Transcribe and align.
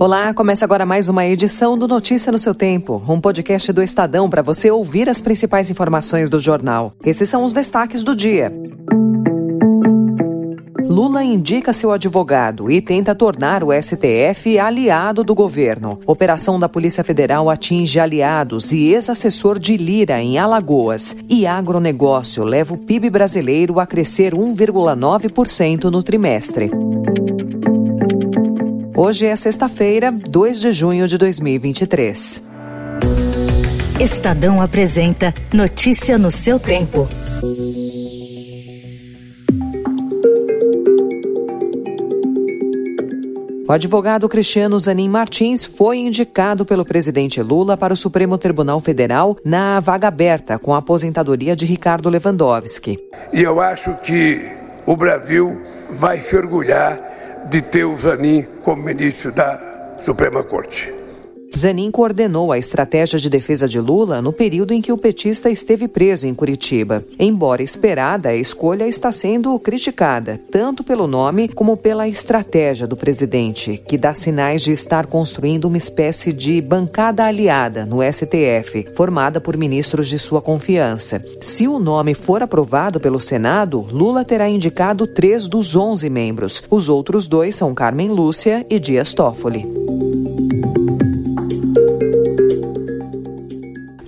Olá, 0.00 0.32
começa 0.32 0.64
agora 0.64 0.86
mais 0.86 1.10
uma 1.10 1.26
edição 1.26 1.76
do 1.76 1.86
Notícia 1.86 2.32
no 2.32 2.38
seu 2.38 2.54
Tempo, 2.54 3.02
um 3.06 3.20
podcast 3.20 3.70
do 3.70 3.82
Estadão 3.82 4.30
para 4.30 4.40
você 4.40 4.70
ouvir 4.70 5.10
as 5.10 5.20
principais 5.20 5.68
informações 5.68 6.30
do 6.30 6.40
jornal. 6.40 6.94
Esses 7.04 7.28
são 7.28 7.44
os 7.44 7.52
destaques 7.52 8.02
do 8.02 8.16
dia. 8.16 8.50
Lula 10.88 11.22
indica 11.22 11.74
seu 11.74 11.92
advogado 11.92 12.70
e 12.70 12.80
tenta 12.80 13.14
tornar 13.14 13.62
o 13.62 13.68
STF 13.74 14.58
aliado 14.58 15.22
do 15.22 15.34
governo. 15.34 16.00
Operação 16.06 16.58
da 16.58 16.66
Polícia 16.66 17.04
Federal 17.04 17.50
atinge 17.50 18.00
aliados 18.00 18.72
e 18.72 18.86
ex-assessor 18.86 19.58
de 19.58 19.76
Lira 19.76 20.18
em 20.18 20.38
Alagoas. 20.38 21.14
E 21.28 21.46
agronegócio 21.46 22.42
leva 22.42 22.72
o 22.72 22.78
PIB 22.78 23.10
brasileiro 23.10 23.78
a 23.78 23.84
crescer 23.84 24.32
1,9% 24.32 25.90
no 25.90 26.02
trimestre. 26.02 26.70
Hoje 29.02 29.24
é 29.24 29.34
sexta-feira, 29.34 30.12
2 30.12 30.60
de 30.60 30.72
junho 30.72 31.08
de 31.08 31.16
2023. 31.16 32.44
Estadão 33.98 34.60
apresenta 34.60 35.32
Notícia 35.54 36.18
no 36.18 36.30
seu 36.30 36.60
tempo. 36.60 37.08
O 43.66 43.72
advogado 43.72 44.28
Cristiano 44.28 44.78
Zanin 44.78 45.08
Martins 45.08 45.64
foi 45.64 45.96
indicado 45.96 46.66
pelo 46.66 46.84
presidente 46.84 47.40
Lula 47.40 47.78
para 47.78 47.94
o 47.94 47.96
Supremo 47.96 48.36
Tribunal 48.36 48.80
Federal 48.80 49.34
na 49.42 49.80
vaga 49.80 50.08
aberta 50.08 50.58
com 50.58 50.74
a 50.74 50.78
aposentadoria 50.78 51.56
de 51.56 51.64
Ricardo 51.64 52.10
Lewandowski. 52.10 52.98
E 53.32 53.42
eu 53.42 53.62
acho 53.62 53.96
que 54.02 54.38
o 54.84 54.94
Brasil 54.94 55.58
vai 55.98 56.20
se 56.20 56.36
orgulhar 56.36 57.09
de 57.50 57.62
ter 57.62 57.84
o 57.84 57.96
Zanin 57.96 58.46
como 58.62 58.82
ministro 58.82 59.32
da 59.32 59.96
Suprema 60.04 60.42
Corte. 60.44 60.99
Zanin 61.56 61.90
coordenou 61.90 62.52
a 62.52 62.58
estratégia 62.58 63.18
de 63.18 63.28
defesa 63.28 63.66
de 63.66 63.80
Lula 63.80 64.22
no 64.22 64.32
período 64.32 64.72
em 64.72 64.80
que 64.80 64.92
o 64.92 64.96
petista 64.96 65.50
esteve 65.50 65.88
preso 65.88 66.26
em 66.26 66.34
Curitiba. 66.34 67.04
Embora 67.18 67.62
esperada, 67.62 68.28
a 68.28 68.36
escolha 68.36 68.86
está 68.86 69.10
sendo 69.10 69.58
criticada, 69.58 70.40
tanto 70.50 70.84
pelo 70.84 71.06
nome 71.06 71.48
como 71.48 71.76
pela 71.76 72.06
estratégia 72.08 72.86
do 72.86 72.96
presidente, 72.96 73.76
que 73.76 73.98
dá 73.98 74.14
sinais 74.14 74.62
de 74.62 74.72
estar 74.72 75.06
construindo 75.06 75.64
uma 75.64 75.76
espécie 75.76 76.32
de 76.32 76.60
bancada 76.60 77.24
aliada 77.24 77.84
no 77.84 77.98
STF, 78.00 78.86
formada 78.94 79.40
por 79.40 79.56
ministros 79.56 80.08
de 80.08 80.18
sua 80.18 80.40
confiança. 80.40 81.22
Se 81.40 81.66
o 81.66 81.78
nome 81.78 82.14
for 82.14 82.42
aprovado 82.42 83.00
pelo 83.00 83.20
Senado, 83.20 83.86
Lula 83.90 84.24
terá 84.24 84.48
indicado 84.48 85.06
três 85.06 85.48
dos 85.48 85.74
onze 85.74 86.08
membros. 86.08 86.62
Os 86.70 86.88
outros 86.88 87.26
dois 87.26 87.54
são 87.54 87.74
Carmen 87.74 88.08
Lúcia 88.08 88.64
e 88.70 88.78
Dias 88.78 89.14
Toffoli. 89.14 89.66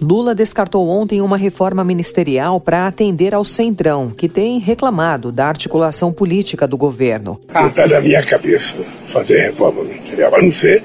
Lula 0.03 0.35
descartou 0.35 0.89
ontem 0.89 1.21
uma 1.21 1.37
reforma 1.37 1.85
ministerial 1.85 2.61
para 2.61 2.89
atender 2.89 3.33
ao 3.33 3.45
Centrão, 3.45 4.11
que 4.11 4.29
tem 4.29 4.59
reclamado 4.59 5.31
da 5.31 5.47
articulação 5.47 6.13
política 6.13 6.67
do 6.67 6.77
governo. 6.77 7.39
Não 7.55 7.69
está 7.69 7.87
na 7.87 8.01
minha 8.01 8.21
cabeça 8.21 8.75
fazer 9.07 9.39
reforma 9.39 9.85
ministerial, 9.85 10.35
a 10.35 10.43
não 10.43 10.53
ser 10.53 10.83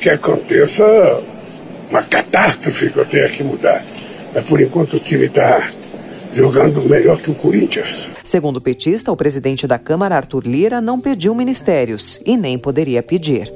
que 0.00 0.08
aconteça 0.08 0.84
uma 1.90 2.02
catástrofe 2.02 2.90
que 2.90 2.98
eu 2.98 3.04
tenha 3.04 3.28
que 3.28 3.42
mudar. 3.42 3.84
Mas 4.32 4.44
por 4.44 4.60
enquanto 4.60 4.94
o 4.98 5.00
time 5.00 5.24
está 5.26 5.68
jogando 6.32 6.88
melhor 6.88 7.20
que 7.20 7.32
o 7.32 7.34
Corinthians. 7.34 8.08
Segundo 8.22 8.58
o 8.58 8.60
petista, 8.60 9.10
o 9.10 9.16
presidente 9.16 9.66
da 9.66 9.80
Câmara, 9.80 10.14
Arthur 10.14 10.46
Lira, 10.46 10.80
não 10.80 11.00
pediu 11.00 11.34
ministérios 11.34 12.20
e 12.24 12.36
nem 12.36 12.56
poderia 12.56 13.02
pedir. 13.02 13.52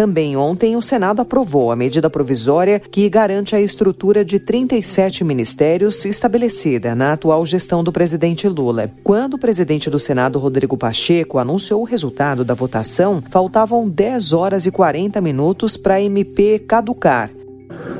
Também 0.00 0.34
ontem, 0.34 0.76
o 0.76 0.80
Senado 0.80 1.20
aprovou 1.20 1.70
a 1.70 1.76
medida 1.76 2.08
provisória 2.08 2.80
que 2.80 3.06
garante 3.10 3.54
a 3.54 3.60
estrutura 3.60 4.24
de 4.24 4.38
37 4.40 5.22
ministérios 5.22 6.06
estabelecida 6.06 6.94
na 6.94 7.12
atual 7.12 7.44
gestão 7.44 7.84
do 7.84 7.92
presidente 7.92 8.48
Lula. 8.48 8.90
Quando 9.04 9.34
o 9.34 9.38
presidente 9.38 9.90
do 9.90 9.98
Senado, 9.98 10.38
Rodrigo 10.38 10.74
Pacheco, 10.74 11.38
anunciou 11.38 11.82
o 11.82 11.84
resultado 11.84 12.46
da 12.46 12.54
votação, 12.54 13.22
faltavam 13.28 13.86
10 13.90 14.32
horas 14.32 14.64
e 14.64 14.70
40 14.70 15.20
minutos 15.20 15.76
para 15.76 15.96
a 15.96 16.00
MP 16.00 16.60
caducar. 16.60 17.30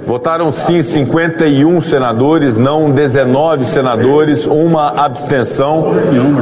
Votaram 0.06 0.50
sim 0.50 0.82
51 0.82 1.81
senadores, 1.81 2.58
não 2.58 2.91
19 2.91 3.64
senadores, 3.64 4.47
uma 4.47 5.04
abstenção. 5.04 5.92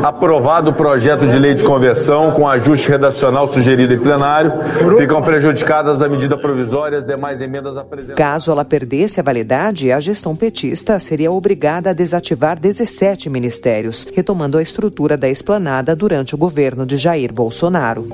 Aprovado 0.02 0.70
o 0.70 0.72
projeto 0.72 1.26
de 1.26 1.38
lei 1.38 1.54
de 1.54 1.62
conversão 1.62 2.30
com 2.30 2.48
ajuste 2.48 2.88
redacional 2.88 3.46
sugerido 3.46 3.92
em 3.92 3.98
plenário. 3.98 4.52
Ficam 4.96 5.20
prejudicadas 5.20 6.00
a 6.00 6.08
medida 6.08 6.36
provisória 6.38 6.96
as 6.96 7.04
demais 7.04 7.42
emendas 7.42 7.76
apresentadas. 7.76 8.16
Caso 8.16 8.50
ela 8.50 8.64
perdesse 8.64 9.20
a 9.20 9.22
validade, 9.22 9.92
a 9.92 10.00
gestão 10.00 10.34
petista 10.34 10.98
seria 10.98 11.30
obrigada 11.30 11.90
a 11.90 11.92
desativar 11.92 12.58
17 12.58 13.28
ministérios, 13.28 14.06
retomando 14.14 14.56
a 14.56 14.62
estrutura 14.62 15.16
da 15.16 15.28
esplanada 15.28 15.94
durante 15.94 16.34
o 16.34 16.38
governo 16.38 16.86
de 16.86 16.96
Jair 16.96 17.32
Bolsonaro. 17.32 18.08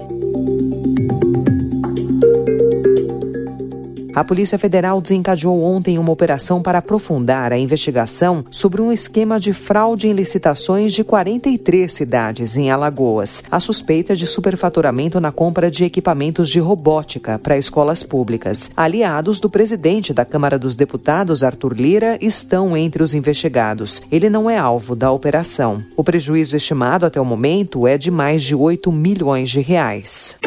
A 4.15 4.23
Polícia 4.23 4.57
Federal 4.57 5.01
desencadeou 5.01 5.61
ontem 5.65 5.99
uma 5.99 6.13
operação 6.13 6.63
para 6.63 6.79
aprofundar 6.79 7.53
a 7.53 7.59
investigação 7.59 8.45
sobre 8.49 8.81
um 8.81 8.93
esquema 8.93 9.41
de 9.41 9.53
fraude 9.53 10.07
em 10.07 10.13
licitações 10.13 10.93
de 10.93 11.03
43 11.03 11.91
cidades 11.91 12.57
em 12.57 12.71
Alagoas. 12.71 13.43
A 13.51 13.59
suspeita 13.59 14.15
de 14.15 14.25
superfaturamento 14.25 15.19
na 15.19 15.33
compra 15.33 15.69
de 15.69 15.85
equipamentos 15.85 16.49
de 16.49 16.61
robótica 16.61 17.41
para 17.41 17.59
escolas 17.59 18.05
públicas. 18.05 18.71
Aliados 18.77 19.41
do 19.41 19.51
presidente 19.51 20.15
da 20.15 20.25
Câmara 20.25 20.61
dos 20.61 20.77
Deputados, 20.77 21.43
Arthur 21.43 21.75
Lira, 21.75 22.17
estão 22.21 22.77
entre 22.77 23.03
os 23.03 23.15
investigados. 23.15 24.01
Ele 24.13 24.31
não 24.31 24.49
é 24.49 24.57
alvo 24.57 24.95
da 24.95 25.11
operação. 25.11 25.83
O 25.97 26.05
prejuízo 26.05 26.55
estimado 26.55 27.05
até 27.05 27.21
o 27.21 27.25
momento 27.25 27.85
é 27.85 27.99
de 27.99 28.13
mais 28.13 28.45
de 28.45 28.55
8 28.55 28.93
milhões 28.93 29.51
de 29.51 29.61
reais. 29.61 30.39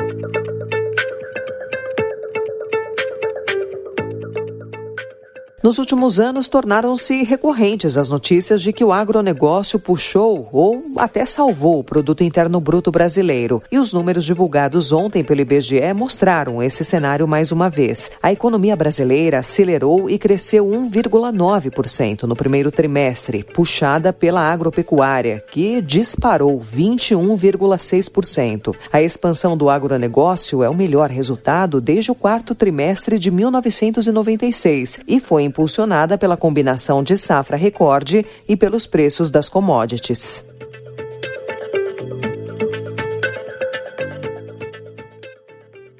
Nos 5.63 5.79
últimos 5.79 6.19
anos, 6.19 6.47
tornaram-se 6.47 7.23
recorrentes 7.23 7.97
as 7.97 8.09
notícias 8.09 8.61
de 8.61 8.71
que 8.71 8.83
o 8.83 8.93
agronegócio 8.93 9.79
puxou 9.79 10.47
ou 10.53 10.85
até 10.95 11.25
salvou 11.25 11.79
o 11.79 11.83
produto 11.83 12.23
interno 12.23 12.61
bruto 12.61 12.91
brasileiro. 12.91 13.63
E 13.71 13.79
os 13.79 13.91
números 13.91 14.23
divulgados 14.23 14.91
ontem 14.91 15.23
pelo 15.23 15.41
IBGE 15.41 15.91
mostraram 15.95 16.61
esse 16.61 16.83
cenário 16.83 17.27
mais 17.27 17.51
uma 17.51 17.71
vez. 17.71 18.11
A 18.21 18.31
economia 18.31 18.75
brasileira 18.75 19.39
acelerou 19.39 20.07
e 20.07 20.19
cresceu 20.19 20.63
1,9% 20.63 22.25
no 22.25 22.35
primeiro 22.35 22.71
trimestre, 22.71 23.43
puxada 23.43 24.13
pela 24.13 24.41
agropecuária, 24.41 25.43
que 25.49 25.81
disparou 25.81 26.59
21,6%. 26.59 28.75
A 28.93 29.01
expansão 29.01 29.57
do 29.57 29.71
agronegócio 29.71 30.61
é 30.61 30.69
o 30.69 30.75
melhor 30.75 31.09
resultado 31.09 31.81
desde 31.81 32.11
o 32.11 32.15
quarto 32.15 32.53
trimestre 32.53 33.17
de 33.17 33.31
1996 33.31 34.99
e 35.07 35.19
foi 35.19 35.46
impulsionada 35.47 36.17
pela 36.17 36.37
combinação 36.37 37.01
de 37.01 37.17
safra 37.17 37.57
recorde 37.57 38.25
e 38.47 38.55
pelos 38.55 38.85
preços 38.85 39.31
das 39.31 39.49
commodities. 39.49 40.56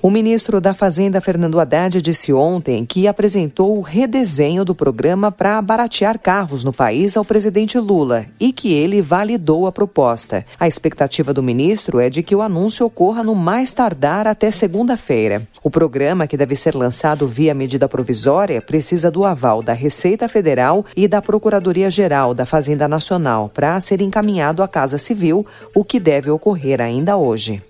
O 0.07 0.09
ministro 0.09 0.61
da 0.61 0.73
Fazenda, 0.73 1.19
Fernando 1.19 1.59
Haddad, 1.59 2.01
disse 2.01 2.31
ontem 2.31 2.85
que 2.85 3.09
apresentou 3.09 3.77
o 3.77 3.81
redesenho 3.81 4.63
do 4.63 4.73
programa 4.73 5.33
para 5.33 5.61
baratear 5.61 6.17
carros 6.17 6.63
no 6.63 6.71
país 6.71 7.17
ao 7.17 7.25
presidente 7.25 7.77
Lula 7.77 8.25
e 8.39 8.53
que 8.53 8.73
ele 8.73 9.01
validou 9.01 9.67
a 9.67 9.71
proposta. 9.73 10.45
A 10.57 10.65
expectativa 10.65 11.33
do 11.33 11.43
ministro 11.43 11.99
é 11.99 12.09
de 12.09 12.23
que 12.23 12.33
o 12.33 12.41
anúncio 12.41 12.85
ocorra 12.85 13.21
no 13.21 13.35
mais 13.35 13.73
tardar 13.73 14.27
até 14.27 14.49
segunda-feira. 14.49 15.45
O 15.61 15.69
programa, 15.69 16.25
que 16.25 16.37
deve 16.37 16.55
ser 16.55 16.73
lançado 16.73 17.27
via 17.27 17.53
medida 17.53 17.89
provisória, 17.89 18.61
precisa 18.61 19.11
do 19.11 19.25
aval 19.25 19.61
da 19.61 19.73
Receita 19.73 20.29
Federal 20.29 20.85
e 20.95 21.05
da 21.05 21.21
Procuradoria-Geral 21.21 22.33
da 22.33 22.45
Fazenda 22.45 22.87
Nacional 22.87 23.51
para 23.53 23.77
ser 23.81 23.99
encaminhado 23.99 24.63
à 24.63 24.69
Casa 24.69 24.97
Civil, 24.97 25.45
o 25.75 25.83
que 25.83 25.99
deve 25.99 26.31
ocorrer 26.31 26.79
ainda 26.79 27.17
hoje. 27.17 27.61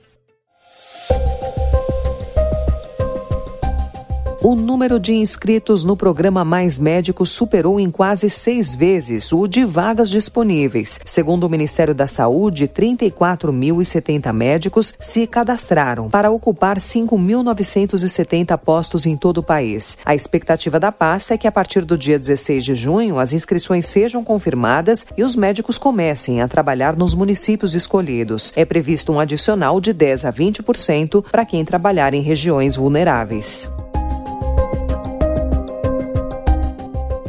O 4.47 4.55
número 4.55 4.97
de 4.97 5.11
inscritos 5.11 5.83
no 5.83 5.97
programa 5.97 6.45
Mais 6.45 6.79
Médicos 6.79 7.31
superou 7.31 7.81
em 7.81 7.91
quase 7.91 8.29
seis 8.29 8.73
vezes 8.73 9.33
o 9.33 9.45
de 9.45 9.65
vagas 9.65 10.09
disponíveis. 10.09 11.01
Segundo 11.03 11.43
o 11.43 11.49
Ministério 11.49 11.93
da 11.93 12.07
Saúde, 12.07 12.65
34.070 12.65 14.31
médicos 14.31 14.93
se 14.97 15.27
cadastraram 15.27 16.09
para 16.09 16.31
ocupar 16.31 16.77
5.970 16.77 18.57
postos 18.57 19.05
em 19.05 19.17
todo 19.17 19.39
o 19.39 19.43
país. 19.43 19.97
A 20.05 20.15
expectativa 20.15 20.79
da 20.79 20.93
pasta 20.93 21.33
é 21.33 21.37
que 21.37 21.45
a 21.45 21.51
partir 21.51 21.83
do 21.83 21.97
dia 21.97 22.17
16 22.17 22.63
de 22.63 22.73
junho 22.73 23.19
as 23.19 23.33
inscrições 23.33 23.85
sejam 23.85 24.23
confirmadas 24.23 25.05
e 25.17 25.25
os 25.25 25.35
médicos 25.35 25.77
comecem 25.77 26.41
a 26.41 26.47
trabalhar 26.47 26.95
nos 26.95 27.13
municípios 27.13 27.75
escolhidos. 27.75 28.53
É 28.55 28.63
previsto 28.63 29.11
um 29.11 29.19
adicional 29.19 29.81
de 29.81 29.91
10 29.91 30.23
a 30.23 30.31
20% 30.31 31.25
para 31.29 31.43
quem 31.43 31.65
trabalhar 31.65 32.13
em 32.13 32.21
regiões 32.21 32.77
vulneráveis. 32.77 33.69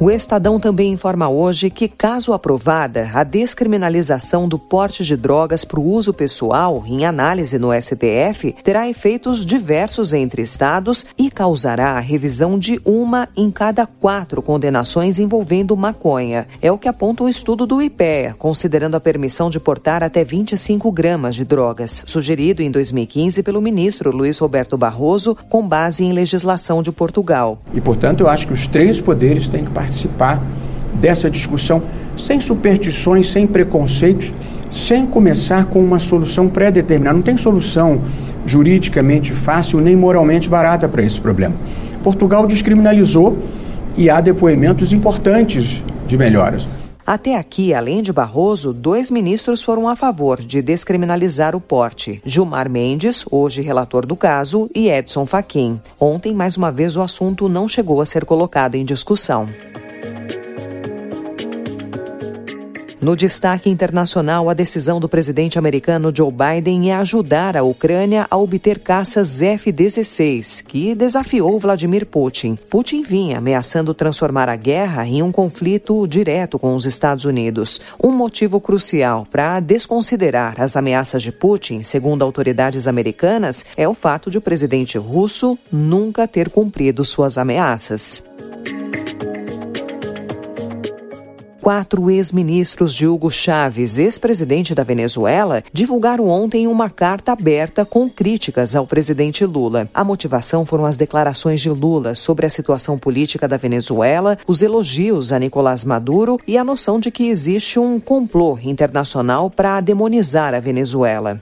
O 0.01 0.13
Estadão 0.13 0.61
também 0.61 0.93
informa 0.93 1.29
hoje 1.29 1.71
que, 1.71 1.89
caso 1.89 2.33
aprovada, 2.33 3.11
a 3.13 3.25
descriminalização 3.25 4.49
do 4.49 4.57
porte 4.57 5.03
de 5.03 5.17
drogas 5.17 5.65
para 5.65 5.81
o 5.81 5.89
uso 5.89 6.15
pessoal, 6.15 6.85
em 6.87 7.05
análise 7.05 7.59
no 7.59 7.73
STF, 7.73 8.55
terá 8.63 8.89
efeitos 8.89 9.45
diversos 9.45 10.13
entre 10.13 10.41
estados 10.41 11.05
e 11.19 11.29
causará 11.29 11.91
a 11.91 11.99
revisão 11.99 12.57
de 12.57 12.81
uma 12.85 13.29
em 13.37 13.51
cada 13.51 13.89
quatro 13.89 14.41
condenações 14.41 15.19
envolvendo 15.19 15.77
maconha. 15.77 16.47
É 16.63 16.71
o 16.71 16.79
que 16.79 16.87
aponta 16.87 17.25
um 17.25 17.29
estudo 17.29 17.67
do 17.67 17.83
IPEA, 17.83 18.37
considerando 18.39 18.95
a 18.95 19.01
permissão 19.01 19.51
de 19.51 19.59
portar 19.59 20.05
até 20.05 20.23
25 20.23 20.93
gramas 20.93 21.35
de 21.35 21.45
drogas, 21.45 22.05
sugerido 22.07 22.63
em 22.63 22.71
2015 22.71 23.43
pelo 23.43 23.61
ministro 23.61 24.17
Luiz 24.17 24.39
Roberto 24.39 24.79
Barroso, 24.79 25.37
com 25.49 25.67
base 25.67 26.05
em 26.05 26.13
legislação 26.13 26.85
de 26.85 26.93
Portugal. 26.93 27.59
E, 27.75 27.81
portanto, 27.81 28.21
eu 28.21 28.29
acho 28.29 28.47
que 28.47 28.53
os 28.53 28.69
três 28.69 29.01
poderes 29.01 29.49
têm 29.49 29.65
que 29.65 29.73
participar 29.73 29.88
participar 29.89 30.43
dessa 30.95 31.31
discussão 31.31 31.83
sem 32.17 32.41
superstições, 32.41 33.31
sem 33.31 33.47
preconceitos, 33.47 34.33
sem 34.71 35.07
começar 35.07 35.67
com 35.67 35.81
uma 35.81 35.99
solução 35.99 36.49
pré-determinada. 36.49 37.17
Não 37.17 37.23
tem 37.23 37.37
solução 37.37 38.03
juridicamente 38.45 39.33
fácil 39.33 39.81
nem 39.81 39.97
moralmente 39.97 40.49
barata 40.49 40.89
para 40.89 41.03
esse 41.03 41.21
problema. 41.21 41.55
Portugal 42.03 42.47
descriminalizou 42.47 43.39
e 43.97 44.11
há 44.11 44.21
depoimentos 44.21 44.93
importantes 44.93 45.83
de 46.07 46.17
melhoras. 46.17 46.69
Até 47.07 47.37
aqui, 47.37 47.73
além 47.73 48.03
de 48.03 48.13
Barroso, 48.13 48.71
dois 48.75 49.11
ministros 49.11 49.63
foram 49.63 49.89
a 49.89 49.97
favor 49.97 50.39
de 50.39 50.61
descriminalizar 50.61 51.57
o 51.57 51.61
porte: 51.61 52.21
Gilmar 52.23 52.69
Mendes, 52.69 53.25
hoje 53.31 53.63
relator 53.63 54.05
do 54.05 54.15
caso, 54.15 54.69
e 54.75 54.91
Edson 54.91 55.25
Fachin. 55.25 55.81
Ontem, 55.99 56.35
mais 56.35 56.59
uma 56.59 56.71
vez, 56.71 56.97
o 56.97 57.01
assunto 57.01 57.49
não 57.49 57.67
chegou 57.67 58.03
a 58.03 58.07
ser 58.07 58.27
colocado 58.27 58.75
em 58.75 58.85
discussão. 58.85 59.47
No 63.01 63.15
destaque 63.15 63.71
internacional, 63.71 64.51
a 64.51 64.55
decisão 64.55 64.99
do 64.99 65.09
presidente 65.09 65.57
americano 65.57 66.13
Joe 66.13 66.33
Biden 66.33 66.91
é 66.91 66.97
ajudar 66.97 67.57
a 67.57 67.63
Ucrânia 67.63 68.27
a 68.29 68.37
obter 68.37 68.81
caças 68.81 69.41
F-16, 69.41 70.65
que 70.67 70.97
desafiou 70.97 71.57
Vladimir 71.61 72.05
Putin. 72.05 72.59
Putin 72.69 73.03
vinha 73.03 73.39
ameaçando 73.39 73.95
transformar 73.95 74.49
a 74.49 74.57
guerra 74.57 75.07
em 75.07 75.23
um 75.23 75.31
conflito 75.31 76.09
direto 76.09 76.59
com 76.59 76.75
os 76.75 76.87
Estados 76.87 77.25
Unidos. 77.25 77.81
Um 78.03 78.11
motivo 78.11 78.61
crucial 78.61 79.25
para 79.31 79.61
desconsiderar 79.61 80.61
as 80.61 80.77
ameaças 80.77 81.23
de 81.23 81.31
Putin, 81.31 81.85
segundo 81.85 82.25
autoridades 82.25 82.89
americanas, 82.89 83.65
é 83.77 83.89
o 83.89 83.95
fato 83.95 84.29
de 84.29 84.39
o 84.39 84.43
presidente 84.43 84.99
russo 84.99 85.57
nunca 85.71 86.27
ter 86.27 86.51
cumprido 86.51 87.05
suas 87.05 87.39
ameaças. 87.39 88.28
Quatro 91.69 92.11
ex-ministros 92.11 92.95
de 92.95 93.07
Hugo 93.07 93.31
Chávez, 93.31 93.99
ex-presidente 93.99 94.75
da 94.75 94.83
Venezuela, 94.83 95.63
divulgaram 95.71 96.27
ontem 96.27 96.67
uma 96.67 96.89
carta 96.89 97.33
aberta 97.33 97.85
com 97.85 98.09
críticas 98.09 98.75
ao 98.75 98.87
presidente 98.87 99.45
Lula. 99.45 99.87
A 99.93 100.03
motivação 100.03 100.65
foram 100.65 100.87
as 100.87 100.97
declarações 100.97 101.61
de 101.61 101.69
Lula 101.69 102.15
sobre 102.15 102.47
a 102.47 102.49
situação 102.49 102.99
política 102.99 103.47
da 103.47 103.59
Venezuela, 103.59 104.39
os 104.47 104.63
elogios 104.63 105.31
a 105.31 105.39
Nicolás 105.39 105.85
Maduro 105.85 106.41
e 106.47 106.57
a 106.57 106.65
noção 106.65 106.99
de 106.99 107.11
que 107.11 107.29
existe 107.29 107.79
um 107.79 108.01
complô 108.01 108.59
internacional 108.63 109.51
para 109.51 109.79
demonizar 109.83 110.55
a 110.55 110.61
Venezuela. 110.61 111.39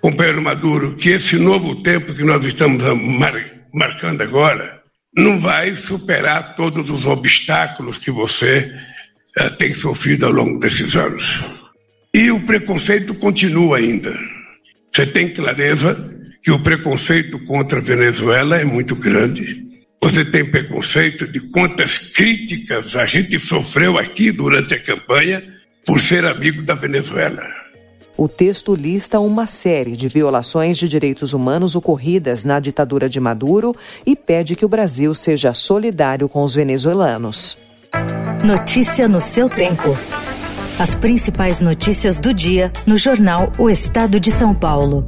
Companheiro 0.00 0.42
Maduro, 0.42 0.96
que 0.96 1.10
esse 1.10 1.36
novo 1.36 1.84
tempo 1.84 2.12
que 2.14 2.24
nós 2.24 2.44
estamos 2.44 2.82
mar 3.16 3.32
marcando 3.72 4.22
agora 4.22 4.82
não 5.16 5.38
vai 5.38 5.76
superar 5.76 6.56
todos 6.56 6.90
os 6.90 7.06
obstáculos 7.06 7.96
que 7.96 8.10
você 8.10 8.74
eh, 9.38 9.50
tem 9.50 9.72
sofrido 9.72 10.26
ao 10.26 10.32
longo 10.32 10.58
desses 10.58 10.96
anos. 10.96 11.44
E 12.12 12.30
o 12.30 12.40
preconceito 12.40 13.14
continua 13.14 13.78
ainda. 13.78 14.12
Você 14.92 15.06
tem 15.06 15.32
clareza 15.32 15.96
que 16.42 16.50
o 16.50 16.58
preconceito 16.58 17.38
contra 17.44 17.78
a 17.78 17.82
Venezuela 17.82 18.60
é 18.60 18.64
muito 18.64 18.96
grande. 18.96 19.62
Você 20.02 20.24
tem 20.24 20.44
preconceito 20.44 21.26
de 21.26 21.40
quantas 21.50 21.98
críticas 21.98 22.96
a 22.96 23.04
gente 23.04 23.38
sofreu 23.38 23.98
aqui 23.98 24.32
durante 24.32 24.74
a 24.74 24.82
campanha 24.82 25.42
por 25.84 26.00
ser 26.00 26.24
amigo 26.24 26.62
da 26.62 26.74
Venezuela. 26.74 27.42
O 28.16 28.28
texto 28.28 28.74
lista 28.74 29.20
uma 29.20 29.46
série 29.46 29.96
de 29.96 30.08
violações 30.08 30.76
de 30.76 30.88
direitos 30.88 31.32
humanos 31.32 31.76
ocorridas 31.76 32.42
na 32.42 32.58
ditadura 32.58 33.08
de 33.08 33.20
Maduro 33.20 33.74
e 34.04 34.16
pede 34.16 34.56
que 34.56 34.64
o 34.64 34.68
Brasil 34.68 35.14
seja 35.14 35.54
solidário 35.54 36.28
com 36.28 36.42
os 36.42 36.54
venezuelanos. 36.54 37.56
Notícia 38.48 39.06
no 39.06 39.20
seu 39.20 39.46
tempo. 39.46 39.94
As 40.78 40.94
principais 40.94 41.60
notícias 41.60 42.18
do 42.18 42.32
dia 42.32 42.72
no 42.86 42.96
jornal 42.96 43.52
O 43.58 43.68
Estado 43.68 44.18
de 44.18 44.32
São 44.32 44.54
Paulo. 44.54 45.06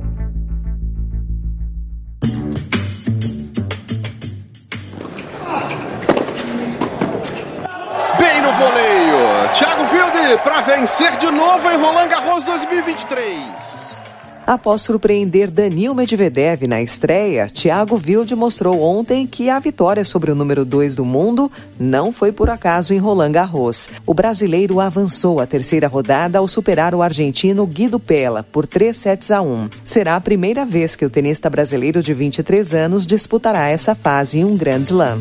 Bem 8.19 8.43
no 8.43 8.53
voleio, 8.53 9.49
Thiago 9.55 9.85
Wilde 9.85 10.43
para 10.45 10.61
vencer 10.61 11.17
de 11.17 11.31
novo 11.31 11.71
em 11.71 11.79
Roland 11.79 12.09
Garros 12.09 12.45
2023. 12.45 14.00
Após 14.47 14.83
surpreender 14.83 15.51
Danil 15.51 15.95
Medvedev 15.95 16.67
na 16.67 16.83
estreia, 16.83 17.47
Thiago 17.49 18.01
Wilde 18.05 18.35
mostrou 18.35 18.81
ontem 18.81 19.27
que 19.27 19.49
a 19.49 19.59
vitória 19.59 20.05
sobre 20.05 20.31
o 20.31 20.35
número 20.35 20.65
2 20.65 20.97
do 20.97 21.05
mundo 21.05 21.51
não 21.79 22.11
foi 22.11 22.33
por 22.33 22.51
acaso 22.51 22.93
em 22.93 22.99
Roland 22.99 23.33
Garros. 23.33 23.89
O 24.07 24.15
brasileiro 24.15 24.81
avançou 24.81 25.41
a 25.41 25.47
terceira 25.47 25.87
rodada 25.87 26.39
ao 26.39 26.49
superar 26.49 26.95
o 26.95 27.03
argentino 27.03 27.67
Guido 27.67 28.01
Pella 28.01 28.43
por 28.43 28.67
3 28.67 28.97
sets 28.97 29.31
a 29.31 29.41
1. 29.41 29.69
Será 29.85 30.17
a 30.17 30.21
primeira 30.21 30.65
vez 30.65 30.97
que 30.97 31.05
o 31.05 31.11
tenista 31.11 31.49
brasileiro 31.49 32.03
de 32.03 32.13
23 32.13 32.75
anos 32.75 33.07
disputará 33.07 33.69
essa 33.69 33.95
fase 33.95 34.39
em 34.39 34.45
um 34.45 34.57
Grand 34.57 34.83
Slam. 34.83 35.21